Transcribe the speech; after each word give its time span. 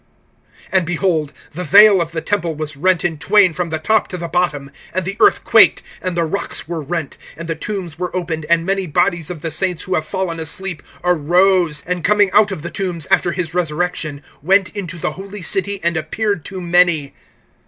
(51)And 0.73 0.83
behold, 0.83 1.31
the 1.51 1.63
vail 1.63 2.01
of 2.01 2.11
the 2.11 2.21
temple 2.21 2.55
was 2.55 2.75
rent 2.75 3.05
in 3.05 3.19
twain 3.19 3.53
from 3.53 3.69
the 3.69 3.77
top 3.77 4.07
to 4.07 4.17
the 4.17 4.27
bottom; 4.27 4.71
and 4.95 5.05
the 5.05 5.15
earth 5.19 5.43
quaked, 5.43 5.83
and 6.01 6.17
the 6.17 6.23
rocks 6.25 6.67
were 6.67 6.81
rent; 6.81 7.17
(52)and 7.37 7.45
the 7.45 7.53
tombs 7.53 7.99
were 7.99 8.15
opened, 8.15 8.47
and 8.49 8.65
many 8.65 8.87
bodies 8.87 9.29
of 9.29 9.41
the 9.43 9.51
saints 9.51 9.83
who 9.83 9.93
have 9.93 10.03
fallen 10.03 10.39
asleep 10.39 10.81
arose, 11.03 11.83
(53)and 11.83 12.03
coming 12.03 12.31
out 12.31 12.51
of 12.51 12.63
the 12.63 12.71
tombs, 12.71 13.05
after 13.11 13.31
his 13.31 13.53
resurrection, 13.53 14.23
went 14.41 14.75
into 14.75 14.97
the 14.97 15.11
holy 15.11 15.43
city, 15.43 15.79
and 15.83 15.95
appeared 15.95 16.43
to 16.45 16.59
many. 16.59 17.13